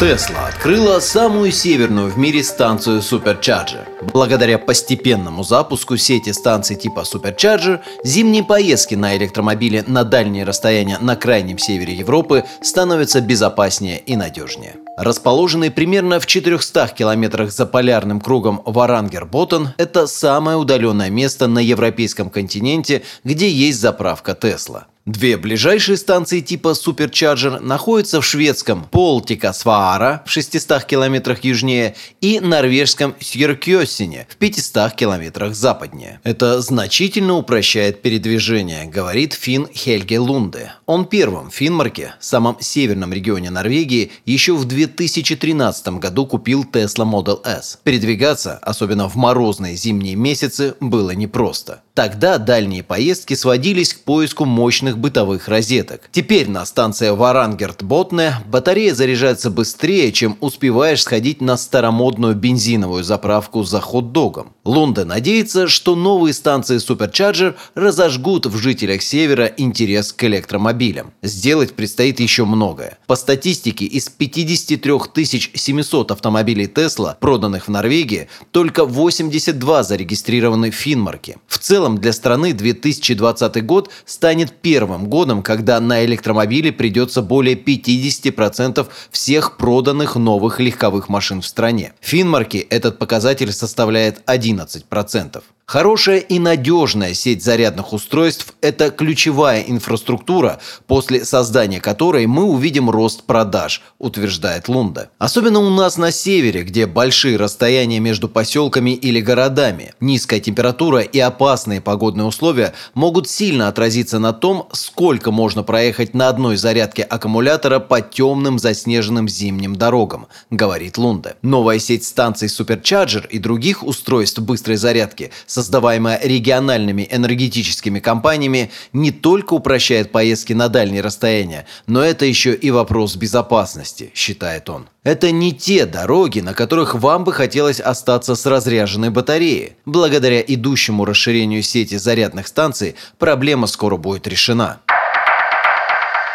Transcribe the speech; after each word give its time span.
Тесла 0.00 0.46
открыла 0.46 0.98
самую 0.98 1.52
северную 1.52 2.10
в 2.10 2.16
мире 2.16 2.42
станцию 2.42 3.00
Supercharger. 3.00 3.86
Благодаря 4.14 4.58
постепенному 4.58 5.44
запуску 5.44 5.98
сети 5.98 6.32
станций 6.32 6.76
типа 6.76 7.00
Supercharger, 7.00 7.80
зимние 8.02 8.42
поездки 8.42 8.94
на 8.94 9.14
электромобиле 9.18 9.84
на 9.86 10.04
дальние 10.04 10.44
расстояния 10.44 10.96
на 11.02 11.16
крайнем 11.16 11.58
севере 11.58 11.92
Европы 11.92 12.44
становятся 12.62 13.20
безопаснее 13.20 13.98
и 13.98 14.16
надежнее. 14.16 14.76
Расположенный 14.96 15.70
примерно 15.70 16.18
в 16.18 16.24
400 16.24 16.94
километрах 16.96 17.52
за 17.52 17.66
полярным 17.66 18.22
кругом 18.22 18.62
Варангер-Боттон, 18.64 19.74
это 19.76 20.06
самое 20.06 20.56
удаленное 20.56 21.10
место 21.10 21.46
на 21.46 21.58
европейском 21.58 22.30
континенте, 22.30 23.02
где 23.22 23.50
есть 23.50 23.78
заправка 23.78 24.34
Тесла. 24.34 24.86
Две 25.06 25.38
ближайшие 25.38 25.96
станции 25.96 26.40
типа 26.40 26.74
Supercharger 26.74 27.58
находятся 27.60 28.20
в 28.20 28.26
шведском 28.26 28.84
Полтикасваара 28.84 30.22
в 30.26 30.30
600 30.30 30.84
километрах 30.84 31.42
южнее 31.42 31.94
и 32.20 32.38
норвежском 32.38 33.14
Сьеркёсине 33.18 34.26
в 34.28 34.36
500 34.36 34.92
километрах 34.92 35.54
западнее. 35.54 36.20
Это 36.22 36.60
значительно 36.60 37.34
упрощает 37.34 38.02
передвижение, 38.02 38.84
говорит 38.84 39.32
фин 39.32 39.68
Хельге 39.74 40.18
Лунде. 40.18 40.74
Он 40.84 41.06
первым 41.06 41.50
в 41.50 41.54
Финмарке, 41.54 42.14
самом 42.20 42.58
северном 42.60 43.14
регионе 43.14 43.48
Норвегии, 43.48 44.12
еще 44.26 44.54
в 44.54 44.66
2013 44.66 45.98
году 45.98 46.26
купил 46.26 46.64
Tesla 46.64 47.10
Model 47.10 47.40
S. 47.46 47.78
Передвигаться, 47.84 48.58
особенно 48.58 49.08
в 49.08 49.16
морозные 49.16 49.76
зимние 49.76 50.14
месяцы, 50.14 50.74
было 50.78 51.12
непросто. 51.12 51.80
Тогда 51.94 52.38
дальние 52.38 52.82
поездки 52.82 53.34
сводились 53.34 53.94
к 53.94 54.00
поиску 54.00 54.44
мощных 54.44 54.96
бытовых 54.96 55.48
розеток. 55.48 56.08
Теперь 56.12 56.48
на 56.48 56.64
станции 56.64 57.10
Варангерт-Ботне 57.10 58.34
батарея 58.46 58.94
заряжается 58.94 59.50
быстрее, 59.50 60.12
чем 60.12 60.36
успеваешь 60.40 61.02
сходить 61.02 61.40
на 61.40 61.56
старомодную 61.56 62.34
бензиновую 62.36 63.02
заправку 63.02 63.64
за 63.64 63.80
хот-догом. 63.80 64.52
Лунда 64.70 65.04
надеется, 65.04 65.66
что 65.66 65.96
новые 65.96 66.32
станции 66.32 66.76
Supercharger 66.76 67.56
разожгут 67.74 68.46
в 68.46 68.56
жителях 68.56 69.02
Севера 69.02 69.46
интерес 69.46 70.12
к 70.12 70.22
электромобилям. 70.22 71.12
Сделать 71.22 71.72
предстоит 71.72 72.20
еще 72.20 72.44
многое. 72.44 72.96
По 73.08 73.16
статистике, 73.16 73.84
из 73.84 74.08
53 74.08 75.24
700 75.54 76.12
автомобилей 76.12 76.66
Tesla, 76.66 77.16
проданных 77.18 77.66
в 77.66 77.70
Норвегии, 77.72 78.28
только 78.52 78.84
82 78.84 79.82
зарегистрированы 79.82 80.70
в 80.70 80.76
Финмарке. 80.76 81.38
В 81.48 81.58
целом 81.58 81.98
для 81.98 82.12
страны 82.12 82.52
2020 82.52 83.66
год 83.66 83.90
станет 84.04 84.52
первым 84.52 85.08
годом, 85.08 85.42
когда 85.42 85.80
на 85.80 86.04
электромобили 86.04 86.70
придется 86.70 87.22
более 87.22 87.56
50% 87.56 88.86
всех 89.10 89.56
проданных 89.56 90.14
новых 90.14 90.60
легковых 90.60 91.08
машин 91.08 91.40
в 91.40 91.46
стране. 91.48 91.92
В 92.00 92.06
Финмарке 92.06 92.60
этот 92.60 93.00
показатель 93.00 93.50
составляет 93.50 94.22
11%. 94.26 94.59
11%. 94.66 95.42
Хорошая 95.70 96.18
и 96.18 96.40
надежная 96.40 97.14
сеть 97.14 97.44
зарядных 97.44 97.92
устройств– 97.92 98.54
это 98.60 98.90
ключевая 98.90 99.60
инфраструктура, 99.60 100.58
после 100.88 101.24
создания 101.24 101.80
которой 101.80 102.26
мы 102.26 102.42
увидим 102.42 102.90
рост 102.90 103.22
продаж, 103.22 103.80
утверждает 104.00 104.66
Лунда. 104.68 105.10
Особенно 105.18 105.60
у 105.60 105.70
нас 105.70 105.96
на 105.96 106.10
севере, 106.10 106.64
где 106.64 106.86
большие 106.86 107.36
расстояния 107.36 108.00
между 108.00 108.28
поселками 108.28 108.90
или 108.90 109.20
городами, 109.20 109.94
низкая 110.00 110.40
температура 110.40 111.02
и 111.02 111.20
опасные 111.20 111.80
погодные 111.80 112.26
условия 112.26 112.74
могут 112.94 113.28
сильно 113.28 113.68
отразиться 113.68 114.18
на 114.18 114.32
том, 114.32 114.68
сколько 114.72 115.30
можно 115.30 115.62
проехать 115.62 116.14
на 116.14 116.30
одной 116.30 116.56
зарядке 116.56 117.04
аккумулятора 117.04 117.78
по 117.78 118.00
темным 118.00 118.58
заснеженным 118.58 119.28
зимним 119.28 119.76
дорогам, 119.76 120.26
говорит 120.50 120.98
Лунда. 120.98 121.36
Новая 121.42 121.78
сеть 121.78 122.04
станций 122.04 122.48
Supercharger 122.48 123.28
и 123.28 123.38
других 123.38 123.84
устройств 123.84 124.40
быстрой 124.40 124.76
зарядки– 124.76 125.30
создаваемая 125.60 126.18
региональными 126.22 127.06
энергетическими 127.10 128.00
компаниями, 128.00 128.70
не 128.94 129.10
только 129.10 129.52
упрощает 129.52 130.10
поездки 130.10 130.54
на 130.54 130.68
дальние 130.68 131.02
расстояния, 131.02 131.66
но 131.86 132.02
это 132.02 132.24
еще 132.24 132.54
и 132.54 132.70
вопрос 132.70 133.16
безопасности, 133.16 134.10
считает 134.14 134.70
он. 134.70 134.88
Это 135.04 135.30
не 135.30 135.52
те 135.52 135.84
дороги, 135.84 136.40
на 136.40 136.54
которых 136.54 136.94
вам 136.94 137.24
бы 137.24 137.34
хотелось 137.34 137.78
остаться 137.78 138.36
с 138.36 138.46
разряженной 138.46 139.10
батареей. 139.10 139.74
Благодаря 139.84 140.40
идущему 140.40 141.04
расширению 141.04 141.62
сети 141.62 141.96
зарядных 141.96 142.46
станций 142.46 142.96
проблема 143.18 143.66
скоро 143.66 143.98
будет 143.98 144.26
решена. 144.26 144.80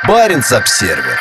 Баренц-Обсервер 0.08 1.18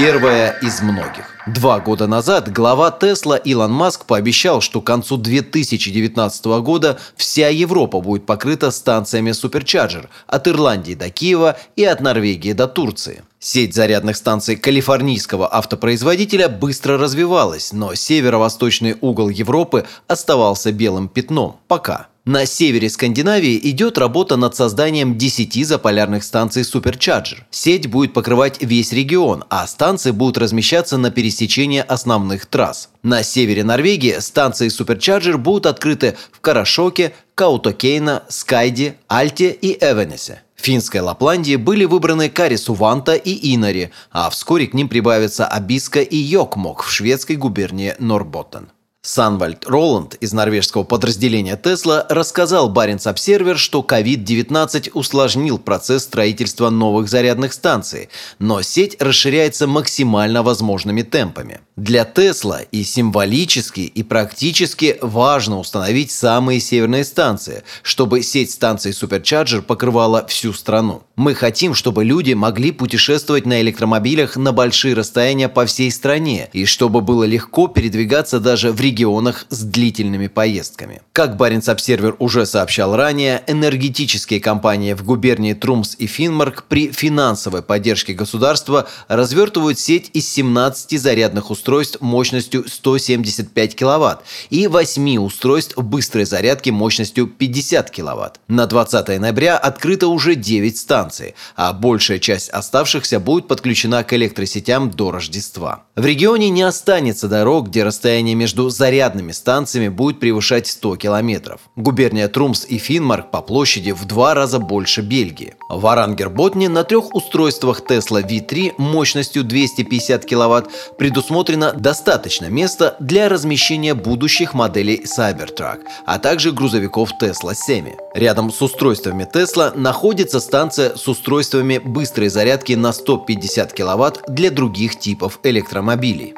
Первая 0.00 0.56
из 0.62 0.80
многих. 0.80 1.24
Два 1.48 1.80
года 1.80 2.06
назад 2.06 2.52
глава 2.52 2.92
Тесла 2.92 3.36
Илон 3.36 3.72
Маск 3.72 4.04
пообещал, 4.04 4.60
что 4.60 4.80
к 4.80 4.86
концу 4.86 5.16
2019 5.16 6.44
года 6.62 7.00
вся 7.16 7.48
Европа 7.48 8.00
будет 8.00 8.24
покрыта 8.24 8.70
станциями 8.70 9.30
Supercharger 9.30 10.06
от 10.28 10.46
Ирландии 10.46 10.94
до 10.94 11.10
Киева 11.10 11.56
и 11.74 11.82
от 11.82 12.00
Норвегии 12.00 12.52
до 12.52 12.68
Турции. 12.68 13.24
Сеть 13.40 13.74
зарядных 13.74 14.16
станций 14.16 14.54
калифорнийского 14.54 15.52
автопроизводителя 15.52 16.48
быстро 16.48 16.96
развивалась, 16.96 17.72
но 17.72 17.96
северо-восточный 17.96 18.96
угол 19.00 19.28
Европы 19.28 19.84
оставался 20.06 20.70
белым 20.70 21.08
пятном. 21.08 21.56
Пока. 21.66 22.06
На 22.28 22.44
севере 22.44 22.90
Скандинавии 22.90 23.58
идет 23.70 23.96
работа 23.96 24.36
над 24.36 24.54
созданием 24.54 25.16
10 25.16 25.66
заполярных 25.66 26.22
станций 26.22 26.60
Supercharger. 26.60 27.38
Сеть 27.50 27.86
будет 27.86 28.12
покрывать 28.12 28.60
весь 28.60 28.92
регион, 28.92 29.44
а 29.48 29.66
станции 29.66 30.10
будут 30.10 30.36
размещаться 30.36 30.98
на 30.98 31.10
пересечении 31.10 31.80
основных 31.80 32.44
трасс. 32.44 32.90
На 33.02 33.22
севере 33.22 33.64
Норвегии 33.64 34.20
станции 34.20 34.68
Supercharger 34.68 35.38
будут 35.38 35.64
открыты 35.64 36.18
в 36.30 36.40
Карашоке, 36.40 37.14
Каутокейна, 37.34 38.24
Скайде, 38.28 38.98
Альте 39.08 39.48
и 39.50 39.78
Эвенесе. 39.82 40.42
В 40.54 40.60
финской 40.60 41.00
Лапландии 41.00 41.56
были 41.56 41.86
выбраны 41.86 42.28
Каресуванто 42.28 43.14
и 43.14 43.54
Инари, 43.54 43.90
а 44.12 44.28
вскоре 44.28 44.66
к 44.66 44.74
ним 44.74 44.90
прибавятся 44.90 45.46
Абиска 45.46 46.02
и 46.02 46.18
Йокмокк 46.18 46.82
в 46.82 46.90
шведской 46.90 47.36
губернии 47.36 47.94
Норботтен. 47.98 48.68
Санвальд 49.02 49.64
Роланд 49.66 50.16
из 50.16 50.32
норвежского 50.32 50.82
подразделения 50.82 51.56
Тесла 51.56 52.04
рассказал 52.10 52.68
Баренц 52.68 53.06
Обсервер, 53.06 53.56
что 53.56 53.80
COVID-19 53.80 54.90
усложнил 54.92 55.58
процесс 55.58 56.02
строительства 56.02 56.68
новых 56.68 57.08
зарядных 57.08 57.52
станций, 57.52 58.08
но 58.40 58.60
сеть 58.60 59.00
расширяется 59.00 59.68
максимально 59.68 60.42
возможными 60.42 61.02
темпами. 61.02 61.60
Для 61.76 62.04
Тесла 62.04 62.60
и 62.60 62.82
символически, 62.82 63.80
и 63.80 64.02
практически 64.02 64.98
важно 65.00 65.58
установить 65.60 66.10
самые 66.10 66.58
северные 66.58 67.04
станции, 67.04 67.62
чтобы 67.82 68.22
сеть 68.22 68.50
станций 68.50 68.90
Supercharger 68.90 69.62
покрывала 69.62 70.26
всю 70.26 70.52
страну. 70.52 71.04
Мы 71.18 71.34
хотим, 71.34 71.74
чтобы 71.74 72.04
люди 72.04 72.32
могли 72.34 72.70
путешествовать 72.70 73.44
на 73.44 73.60
электромобилях 73.60 74.36
на 74.36 74.52
большие 74.52 74.94
расстояния 74.94 75.48
по 75.48 75.66
всей 75.66 75.90
стране, 75.90 76.48
и 76.52 76.64
чтобы 76.64 77.00
было 77.00 77.24
легко 77.24 77.66
передвигаться 77.66 78.38
даже 78.38 78.70
в 78.70 78.80
регионах 78.80 79.44
с 79.48 79.64
длительными 79.64 80.28
поездками. 80.28 81.02
Как 81.12 81.36
Баренц 81.36 81.68
Обсервер 81.68 82.14
уже 82.20 82.46
сообщал 82.46 82.94
ранее, 82.94 83.42
энергетические 83.48 84.38
компании 84.38 84.92
в 84.92 85.02
губернии 85.02 85.54
Трумс 85.54 85.96
и 85.98 86.06
Финмарк 86.06 86.62
при 86.68 86.92
финансовой 86.92 87.62
поддержке 87.62 88.14
государства 88.14 88.86
развертывают 89.08 89.80
сеть 89.80 90.10
из 90.12 90.28
17 90.28 91.00
зарядных 91.00 91.50
устройств 91.50 92.00
мощностью 92.00 92.64
175 92.68 93.74
кВт 93.74 94.20
и 94.50 94.68
8 94.68 95.18
устройств 95.18 95.76
быстрой 95.78 96.26
зарядки 96.26 96.70
мощностью 96.70 97.26
50 97.26 97.90
кВт. 97.90 98.38
На 98.46 98.66
20 98.68 99.18
ноября 99.18 99.58
открыто 99.58 100.06
уже 100.06 100.36
9 100.36 100.78
станций, 100.78 101.07
а 101.56 101.72
большая 101.72 102.18
часть 102.18 102.50
оставшихся 102.50 103.20
будет 103.20 103.48
подключена 103.48 104.04
к 104.04 104.12
электросетям 104.12 104.90
до 104.90 105.10
Рождества. 105.10 105.84
В 105.96 106.04
регионе 106.04 106.50
не 106.50 106.62
останется 106.62 107.28
дорог, 107.28 107.68
где 107.68 107.84
расстояние 107.84 108.34
между 108.34 108.68
зарядными 108.70 109.32
станциями 109.32 109.88
будет 109.88 110.20
превышать 110.20 110.66
100 110.66 110.96
километров. 110.96 111.60
Губерния 111.76 112.28
Трумс 112.28 112.64
и 112.68 112.78
Финмарк 112.78 113.30
по 113.30 113.42
площади 113.42 113.92
в 113.92 114.04
два 114.04 114.34
раза 114.34 114.58
больше 114.58 115.02
Бельгии. 115.02 115.54
В 115.68 115.86
Арангерботне 115.86 116.68
на 116.68 116.84
трех 116.84 117.14
устройствах 117.14 117.82
Tesla 117.82 118.22
V3 118.22 118.74
мощностью 118.78 119.44
250 119.44 120.24
кВт 120.24 120.96
предусмотрено 120.98 121.72
достаточно 121.72 122.46
места 122.46 122.96
для 123.00 123.28
размещения 123.28 123.94
будущих 123.94 124.54
моделей 124.54 125.04
Cybertruck, 125.04 125.80
а 126.06 126.18
также 126.18 126.52
грузовиков 126.52 127.10
Tesla 127.20 127.54
Semi. 127.54 127.94
Рядом 128.14 128.52
с 128.52 128.60
устройствами 128.62 129.28
Tesla 129.32 129.76
находится 129.76 130.40
станция 130.40 130.96
с 130.98 131.08
устройствами 131.08 131.78
быстрой 131.78 132.28
зарядки 132.28 132.74
на 132.74 132.92
150 132.92 133.72
кВт 133.72 134.24
для 134.28 134.50
других 134.50 134.98
типов 134.98 135.40
электромобилей. 135.42 136.34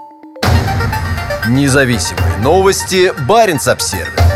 Независимые 1.48 2.36
новости. 2.38 3.12
Барин 3.26 3.58
обсервис 3.66 4.29